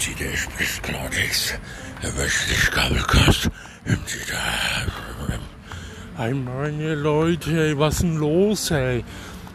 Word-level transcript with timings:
Sie, 0.00 0.14
der 0.14 0.36
spricht 0.36 0.82
Klartext. 0.82 1.58
Der 2.02 2.16
wöchentliche 2.16 2.70
Kabelcast. 2.70 3.50
Hören 3.84 4.00
Sie 4.06 4.18
da. 4.30 6.22
Hey 6.22 6.34
meine 6.34 6.94
Leute, 6.94 7.50
hey, 7.50 7.78
was 7.78 7.98
denn 7.98 8.16
los, 8.16 8.70
hey? 8.70 9.04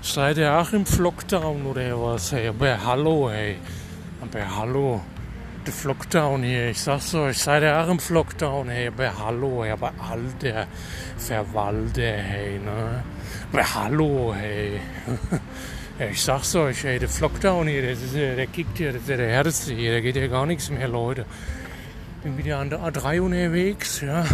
Seid 0.02 0.38
ihr 0.38 0.54
auch 0.54 0.72
im 0.74 0.86
Lockdown 0.98 1.66
oder 1.66 2.02
was, 2.02 2.32
hey? 2.32 2.48
Aber 2.48 2.86
hallo, 2.86 3.30
hey. 3.30 3.58
Aber 4.22 4.58
hallo. 4.58 5.02
Der 5.66 5.74
Lockdown 5.84 6.44
hier, 6.44 6.70
ich 6.70 6.82
sag's 6.82 7.14
euch, 7.16 7.38
seid 7.38 7.64
ihr 7.64 7.78
auch 7.78 7.90
im 7.90 8.00
Lockdown, 8.10 8.70
hey? 8.70 8.88
Aber 8.88 9.18
hallo, 9.18 9.64
hey. 9.64 9.72
Aber 9.72 9.94
alter 10.10 10.68
Verwalter, 11.18 12.02
hey, 12.02 12.60
ne? 12.60 13.04
Aber 13.52 13.74
hallo, 13.76 14.34
hey. 14.34 14.82
Ja, 16.00 16.08
ich 16.08 16.24
sag's 16.24 16.56
euch, 16.56 16.86
ey, 16.86 16.98
der 16.98 17.10
Lockdown 17.22 17.68
hier, 17.68 17.88
das 17.88 18.02
ist, 18.02 18.16
der 18.16 18.48
kickt 18.48 18.80
hier, 18.80 18.94
das 18.94 19.02
ist 19.02 19.10
der 19.10 19.20
härteste 19.20 19.76
hier, 19.76 19.92
da 19.92 20.00
geht 20.00 20.16
ja 20.16 20.26
gar 20.26 20.48
nichts 20.48 20.72
mehr, 20.72 20.88
Leute. 20.88 21.24
Bin 22.24 22.36
wieder 22.36 22.58
an 22.58 22.72
der 22.72 22.80
A3 22.80 23.22
unterwegs, 23.22 24.02
ja. 24.02 24.26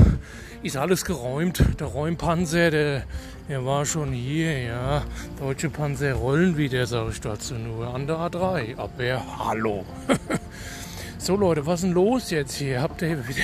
Ist 0.64 0.78
alles 0.78 1.04
geräumt. 1.04 1.62
Der 1.78 1.88
Räumpanzer, 1.88 2.72
der, 2.72 3.04
der 3.50 3.66
war 3.66 3.86
schon 3.86 4.14
hier, 4.14 4.58
ja. 4.58 5.04
Deutsche 5.38 5.70
Panzer 5.70 6.14
rollen 6.14 6.56
wieder, 6.56 6.88
sag 6.88 7.10
ich 7.10 7.20
dazu 7.20 7.56
nur, 7.56 7.94
an 7.94 8.08
der 8.08 8.16
A3. 8.16 8.78
Aber 8.78 9.40
hallo. 9.40 9.84
so 11.18 11.36
Leute, 11.36 11.66
was 11.66 11.82
ist 11.82 11.88
denn 11.88 11.92
los 11.94 12.30
jetzt 12.30 12.56
hier? 12.56 12.82
Habt 12.82 13.02
ihr 13.02 13.28
wieder, 13.28 13.44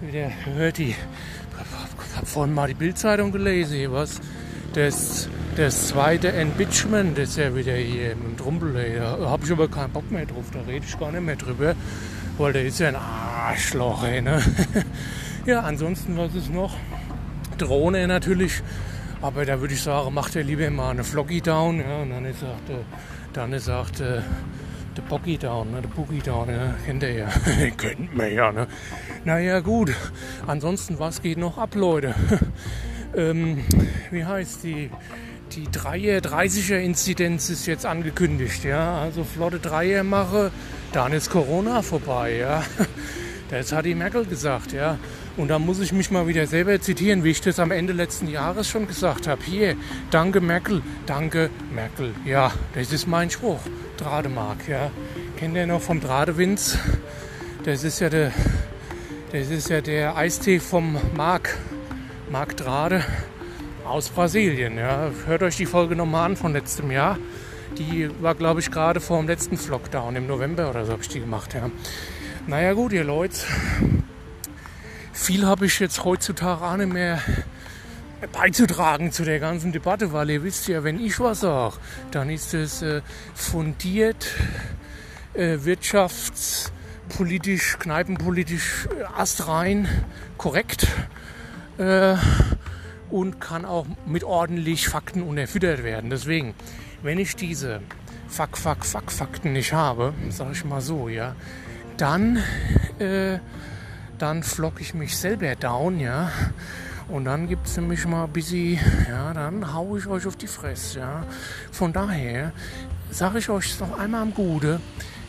wieder 0.00 0.30
gehört, 0.44 0.78
die, 0.78 0.94
hab 2.14 2.28
vorhin 2.28 2.54
mal 2.54 2.68
die 2.68 2.74
Bildzeitung 2.74 3.32
gelesen, 3.32 3.78
hier, 3.78 3.90
was? 3.90 4.20
Das, 4.74 5.28
das 5.56 5.88
zweite 5.88 6.28
Impeachment 6.28 7.18
ist 7.18 7.36
ja 7.36 7.54
wieder 7.54 7.74
hier 7.74 8.12
im 8.12 8.36
Trumpel. 8.36 8.72
Da 8.96 9.18
habe 9.30 9.44
ich 9.44 9.52
aber 9.52 9.68
keinen 9.68 9.92
Bock 9.92 10.10
mehr 10.10 10.26
drauf, 10.26 10.46
da 10.52 10.60
rede 10.60 10.84
ich 10.86 10.98
gar 10.98 11.12
nicht 11.12 11.22
mehr 11.22 11.36
drüber. 11.36 11.74
Weil 12.38 12.52
der 12.54 12.64
ist 12.64 12.80
ja 12.80 12.88
ein 12.88 12.96
Arschloch, 12.96 14.04
ey, 14.04 14.22
ne? 14.22 14.42
Ja, 15.44 15.60
ansonsten, 15.60 16.16
was 16.16 16.34
ist 16.36 16.52
noch? 16.52 16.76
Drohne 17.58 18.06
natürlich. 18.06 18.62
Aber 19.20 19.44
da 19.44 19.60
würde 19.60 19.74
ich 19.74 19.82
sagen, 19.82 20.14
macht 20.14 20.36
er 20.36 20.44
lieber 20.44 20.70
mal 20.70 20.90
eine 20.90 21.02
Floggy 21.02 21.40
down. 21.40 21.80
Ja, 21.80 22.02
und 22.02 22.10
dann 22.10 22.24
ist 22.24 22.44
auch 22.44 22.60
der, 22.68 22.78
dann 23.32 23.52
ist 23.52 23.68
auch 23.68 23.90
der, 23.90 24.22
der 24.96 25.02
Boggy 25.02 25.38
down, 25.38 25.72
ne? 25.72 25.82
der 25.82 25.88
Boogie 25.88 26.20
down, 26.20 26.48
ja, 26.48 26.74
kennt 26.86 27.02
ihr 27.02 27.12
ja. 27.12 27.28
Kennt 27.76 28.16
man 28.16 28.32
ja, 28.32 28.52
ne? 28.52 28.68
Naja, 29.24 29.60
gut. 29.60 29.92
Ansonsten, 30.46 30.98
was 30.98 31.22
geht 31.22 31.38
noch 31.38 31.58
ab, 31.58 31.74
Leute? 31.74 32.14
ähm, 33.16 33.64
wie 34.10 34.24
heißt 34.24 34.62
die? 34.62 34.90
Die 35.54 35.68
3er, 35.68 36.20
30er 36.20 36.78
Inzidenz 36.78 37.50
ist 37.50 37.66
jetzt 37.66 37.84
angekündigt, 37.84 38.64
ja. 38.64 39.02
Also 39.02 39.22
flotte 39.22 39.58
Dreier 39.58 40.02
mache, 40.02 40.50
dann 40.92 41.12
ist 41.12 41.30
Corona 41.30 41.82
vorbei, 41.82 42.36
ja. 42.36 42.62
Das 43.50 43.70
hat 43.70 43.84
die 43.84 43.94
Merkel 43.94 44.24
gesagt, 44.24 44.72
ja. 44.72 44.98
Und 45.36 45.48
da 45.48 45.58
muss 45.58 45.78
ich 45.80 45.92
mich 45.92 46.10
mal 46.10 46.26
wieder 46.26 46.46
selber 46.46 46.80
zitieren, 46.80 47.22
wie 47.22 47.32
ich 47.32 47.42
das 47.42 47.58
am 47.58 47.70
Ende 47.70 47.92
letzten 47.92 48.28
Jahres 48.28 48.66
schon 48.66 48.86
gesagt 48.86 49.26
habe. 49.26 49.42
Hier, 49.44 49.76
danke 50.10 50.40
Merkel, 50.40 50.80
danke 51.04 51.50
Merkel. 51.70 52.14
Ja, 52.24 52.50
das 52.74 52.90
ist 52.90 53.06
mein 53.06 53.28
Spruch. 53.28 53.60
Drademark, 53.98 54.66
ja. 54.68 54.90
Kennt 55.36 55.54
ihr 55.54 55.66
noch 55.66 55.82
vom 55.82 56.00
Dradewinz? 56.00 56.78
Das 57.64 57.84
ist 57.84 58.00
ja 58.00 58.08
der, 58.08 58.32
das 59.32 59.50
ist 59.50 59.68
ja 59.68 59.82
der 59.82 60.16
Eistee 60.16 60.58
vom 60.58 60.96
Mark, 61.14 61.58
Mark 62.30 62.56
Drade 62.56 63.04
aus 63.92 64.08
Brasilien. 64.08 64.78
Ja. 64.78 65.10
Hört 65.26 65.42
euch 65.42 65.58
die 65.58 65.66
Folge 65.66 65.94
nochmal 65.94 66.24
an 66.24 66.36
von 66.36 66.54
letztem 66.54 66.90
Jahr. 66.90 67.18
Die 67.76 68.08
war, 68.22 68.34
glaube 68.34 68.60
ich, 68.60 68.70
gerade 68.70 69.00
vor 69.00 69.18
dem 69.18 69.28
letzten 69.28 69.58
Lockdown 69.68 70.16
im 70.16 70.26
November 70.26 70.70
oder 70.70 70.86
so 70.86 70.92
habe 70.92 71.02
ich 71.02 71.08
die 71.08 71.20
gemacht. 71.20 71.52
Ja. 71.52 71.70
Naja 72.46 72.72
gut, 72.72 72.92
ihr 72.92 73.04
Leute, 73.04 73.36
viel 75.12 75.46
habe 75.46 75.66
ich 75.66 75.78
jetzt 75.78 76.04
heutzutage 76.04 76.64
auch 76.64 76.78
nicht 76.78 76.90
mehr 76.90 77.20
beizutragen 78.32 79.12
zu 79.12 79.24
der 79.24 79.40
ganzen 79.40 79.72
Debatte, 79.72 80.14
weil 80.14 80.30
ihr 80.30 80.42
wisst 80.42 80.68
ja, 80.68 80.84
wenn 80.84 80.98
ich 80.98 81.20
was 81.20 81.40
sage, 81.40 81.74
dann 82.12 82.30
ist 82.30 82.54
es 82.54 82.80
äh, 82.80 83.02
fundiert, 83.34 84.26
äh, 85.34 85.58
wirtschaftspolitisch, 85.60 87.76
kneipenpolitisch 87.78 88.86
äh, 88.86 89.02
astrein 89.18 89.86
korrekt 90.38 90.86
äh, 91.76 92.14
und 93.12 93.40
kann 93.40 93.64
auch 93.64 93.86
mit 94.06 94.24
ordentlich 94.24 94.88
Fakten 94.88 95.22
unterfüttert 95.22 95.84
werden. 95.84 96.10
Deswegen, 96.10 96.54
wenn 97.02 97.18
ich 97.18 97.36
diese 97.36 97.80
Fuck, 98.26 98.56
Fuck, 98.56 98.84
Fuck 98.84 99.12
Fakten 99.12 99.52
nicht 99.52 99.74
habe, 99.74 100.14
sage 100.30 100.52
ich 100.52 100.64
mal 100.64 100.80
so, 100.80 101.08
ja, 101.08 101.36
dann, 101.98 102.38
äh, 102.98 103.38
dann 104.18 104.42
flock 104.42 104.80
ich 104.80 104.94
mich 104.94 105.16
selber 105.16 105.54
down, 105.54 106.00
ja. 106.00 106.32
Und 107.08 107.26
dann 107.26 107.48
gibt 107.48 107.66
es 107.66 107.76
nämlich 107.76 108.06
mal 108.06 108.24
ein 108.24 108.32
bisschen, 108.32 108.78
ja, 109.06 109.34
dann 109.34 109.74
hau 109.74 109.96
ich 109.96 110.06
euch 110.06 110.26
auf 110.26 110.36
die 110.36 110.46
Fresse, 110.46 111.00
ja. 111.00 111.26
Von 111.70 111.92
daher 111.92 112.52
sage 113.10 113.40
ich 113.40 113.50
euch 113.50 113.78
noch 113.78 113.98
einmal 113.98 114.22
am 114.22 114.32
Gute, 114.32 114.80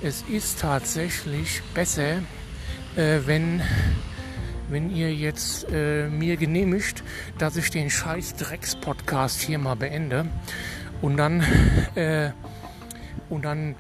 es 0.02 0.24
ist 0.30 0.62
tatsächlich 0.62 1.62
besser, 1.74 2.20
äh, 2.96 3.20
wenn, 3.26 3.62
wenn 4.74 4.90
ihr 4.90 5.14
jetzt 5.14 5.68
äh, 5.72 6.10
mir 6.10 6.36
genehmigt, 6.36 7.04
dass 7.38 7.56
ich 7.56 7.70
den 7.70 7.90
scheiß 7.90 8.36
Drecks-Podcast 8.36 9.40
hier 9.40 9.60
mal 9.60 9.76
beende. 9.76 10.26
Und 11.02 11.18
dann, 11.18 11.44
äh, 11.96 12.32
dann 13.30 13.76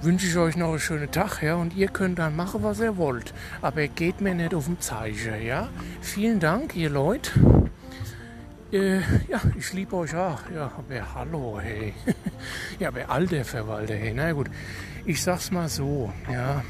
wünsche 0.00 0.26
ich 0.26 0.36
euch 0.36 0.56
noch 0.56 0.70
einen 0.70 0.78
schönen 0.78 1.10
Tag, 1.10 1.42
ja, 1.42 1.56
und 1.56 1.74
ihr 1.76 1.88
könnt 1.88 2.20
dann 2.20 2.36
machen, 2.36 2.62
was 2.62 2.78
ihr 2.78 2.96
wollt. 2.96 3.34
Aber 3.62 3.86
geht 3.88 4.20
mir 4.20 4.34
nicht 4.34 4.54
auf 4.54 4.66
den 4.66 4.80
Zeichen, 4.80 5.42
ja. 5.44 5.68
Vielen 6.00 6.38
Dank, 6.38 6.76
ihr 6.76 6.90
Leute. 6.90 7.30
Äh, 8.70 8.98
ja, 9.28 9.40
ich 9.58 9.72
liebe 9.72 9.96
euch 9.96 10.14
auch. 10.14 10.40
Ja, 10.54 10.70
aber 10.76 11.14
hallo, 11.14 11.58
hey. 11.60 11.94
ja, 12.78 12.88
aber 12.88 13.10
alter 13.10 13.44
Verwalter, 13.44 13.94
hey. 13.94 14.12
Na 14.14 14.30
gut, 14.32 14.50
ich 15.04 15.20
sag's 15.20 15.50
mal 15.50 15.68
so, 15.68 16.12
ja. 16.30 16.62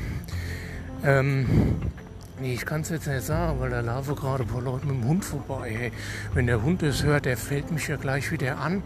Ähm, 1.05 1.47
nee, 2.41 2.55
ich 2.55 2.67
kann's 2.67 2.89
jetzt 2.91 3.07
nicht 3.07 3.23
sagen, 3.23 3.61
weil 3.61 3.71
da 3.71 3.81
laufen 3.81 4.15
gerade 4.15 4.45
ein 4.45 4.49
paar 4.49 4.63
Leute 4.63 4.87
mit 4.87 5.03
dem 5.03 5.09
Hund 5.09 5.25
vorbei, 5.25 5.75
hey. 5.77 5.93
Wenn 6.35 6.47
der 6.47 6.63
Hund 6.63 6.83
es 6.83 7.03
hört, 7.03 7.25
der 7.25 7.37
fällt 7.37 7.71
mich 7.71 7.89
ja 7.89 7.97
gleich 7.97 8.31
wieder 8.31 8.59
an 8.59 8.83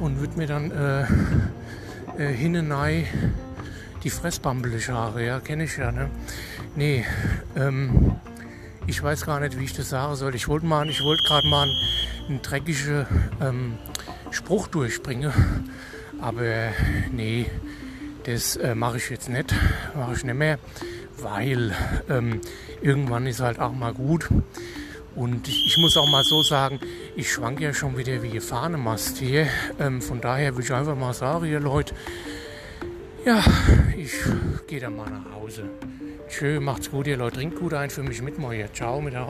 und 0.00 0.20
wird 0.20 0.36
mir 0.36 0.46
dann 0.46 0.70
äh, 0.70 1.02
äh, 2.22 2.32
hinein 2.32 3.06
die 4.04 4.10
fressbambelige 4.10 4.92
Haare, 4.92 5.24
ja, 5.24 5.40
kenne 5.40 5.64
ich 5.64 5.76
ja, 5.76 5.90
ne? 5.90 6.08
Nee, 6.76 7.04
ähm, 7.56 8.16
ich 8.86 9.02
weiß 9.02 9.26
gar 9.26 9.40
nicht, 9.40 9.58
wie 9.58 9.64
ich 9.64 9.74
das 9.74 9.88
sagen 9.90 10.14
soll. 10.14 10.34
Ich 10.34 10.48
wollte 10.48 10.66
mal, 10.66 10.88
ich 10.88 11.02
wollte 11.02 11.22
gerade 11.24 11.46
mal 11.48 11.62
einen, 11.62 11.76
einen 12.28 12.42
dreckigen 12.42 13.06
ähm, 13.40 13.78
Spruch 14.30 14.68
durchbringen, 14.68 15.32
aber 16.20 16.72
nee, 17.12 17.46
das 18.24 18.56
äh, 18.56 18.74
mache 18.74 18.98
ich 18.98 19.10
jetzt 19.10 19.28
nicht, 19.28 19.54
mache 19.96 20.14
ich 20.14 20.24
nicht 20.24 20.34
mehr, 20.34 20.58
weil 21.22 21.74
ähm, 22.08 22.40
irgendwann 22.80 23.26
ist 23.26 23.40
halt 23.40 23.60
auch 23.60 23.72
mal 23.72 23.92
gut. 23.92 24.28
Und 25.14 25.48
ich, 25.48 25.66
ich, 25.66 25.76
muss 25.78 25.96
auch 25.96 26.08
mal 26.08 26.22
so 26.22 26.42
sagen, 26.42 26.78
ich 27.16 27.32
schwank 27.32 27.60
ja 27.60 27.74
schon 27.74 27.96
wieder 27.98 28.22
wie 28.22 28.38
Fahnemast 28.38 29.18
hier. 29.18 29.48
Ähm, 29.80 30.00
von 30.00 30.20
daher 30.20 30.54
würde 30.54 30.64
ich 30.64 30.72
einfach 30.72 30.96
mal 30.96 31.12
sagen, 31.12 31.46
ihr 31.46 31.60
Leute, 31.60 31.94
ja, 33.24 33.42
ich 33.96 34.12
gehe 34.66 34.80
dann 34.80 34.96
mal 34.96 35.10
nach 35.10 35.34
Hause. 35.34 35.64
Tschö, 36.28 36.60
macht's 36.60 36.90
gut, 36.90 37.06
ihr 37.06 37.16
Leute. 37.16 37.36
Trinkt 37.36 37.58
gut 37.58 37.74
ein 37.74 37.90
für 37.90 38.02
mich 38.02 38.22
mit, 38.22 38.36
hier. 38.38 38.72
Ciao, 38.72 39.00
mit 39.00 39.14
der 39.14 39.26